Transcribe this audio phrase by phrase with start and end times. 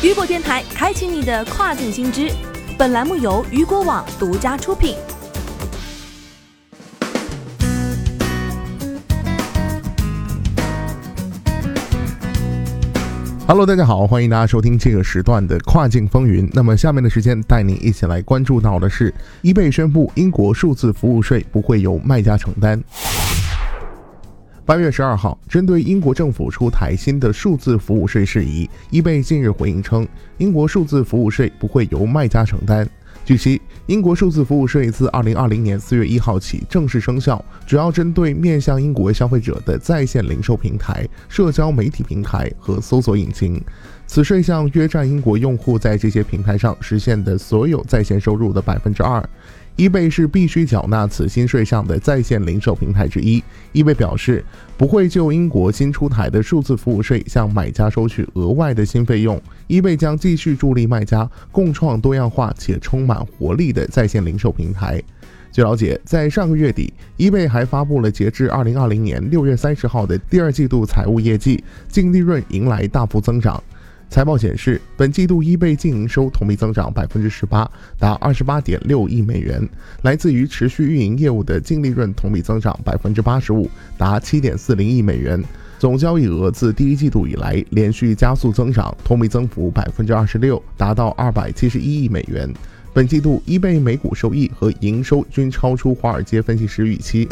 [0.00, 2.30] 雨果电台开启你的跨境新知，
[2.78, 4.94] 本栏目由雨果网独家出品。
[13.48, 16.48] Hello，大家好，欢迎大家收听这个时段的跨境风云。
[16.52, 19.12] 那么下面的时间带你一起来关注到的是
[19.42, 22.80] ，eBay 宣布英国数字服务税不会由卖家承担。
[24.68, 30.06] 八月十二号，针对英国政府出台新的数字服务税事宜易贝近日回应称，
[30.36, 32.86] 英国数字服务税不会由卖家承担。
[33.24, 43.58] 据悉，英国数字服务税自二零二零年四月一号起正式生效，主要针对面向英国消费者的在线零售平台、社交媒体平台和搜索引擎。
[44.08, 49.22] 此税项约占英国用户在这些平台上实现的所有在线收入的百分之二。
[49.76, 53.40] eBay 是必须缴纳此新税项的在线零售平台之一。
[53.74, 54.42] eBay 表示，
[54.78, 59.40] 不会就英国新出台的数字服务税向买家收取额外的新费用。
[59.68, 65.00] eBay 将继续助力卖家共创多样化且充满活力的在线零售平台。
[65.52, 73.62] 据了解，在上个月底，eBay 还发布了截至二零二零年六月三十号的第二季度财务业绩，净利润迎来大幅增长。
[74.10, 79.68] 财报显示，本季度 eBay 净营收同比增长百分之十八，达二十八点六亿美元，
[80.02, 85.42] 来自于持续运营业务的净利润同比增长百分之八十五，达七点四零亿美元。
[85.78, 92.52] 总交易额自第一季度以来连续加速增长，同比增幅百分之二十六，达到二百七十一亿美元。
[92.94, 97.28] 本季度 eBay 每股收益和营收均超出华尔街分析师预期。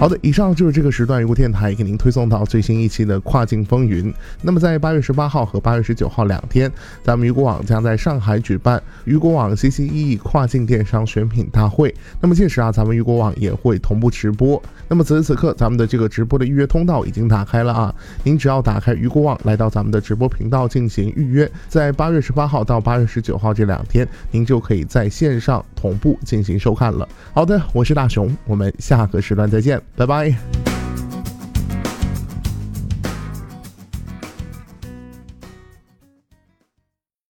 [0.00, 4.10] 好的，以上就是这个时段雨果电台给您推送到最新一期的跨境风云。
[4.40, 6.72] 那么在八月十八号和八月十九号两天，
[7.04, 11.94] 咱们雨果网将在上海举办雨果网 CCE 跨境电商选品大会。
[12.18, 14.60] 那么届时啊，咱们雨果网也会同步直播。
[14.88, 17.94] 那么此时此刻，咱们的这个直播的预约通道已经打开了啊！
[18.24, 27.06] 您只要打开雨果网，来到咱们的直播频道进行预约，在八月十八号到八月十九号这两天，您就可以在线上同步进行收看了。
[27.34, 29.78] 好的，我是大熊，我们下个时段再见。
[29.96, 30.59] 拜拜。